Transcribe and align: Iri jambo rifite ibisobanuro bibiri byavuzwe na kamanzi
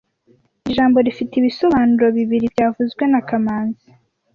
Iri 0.63 0.73
jambo 0.77 0.97
rifite 1.07 1.33
ibisobanuro 1.37 2.05
bibiri 2.17 2.45
byavuzwe 2.53 3.03
na 3.11 3.21
kamanzi 3.27 3.87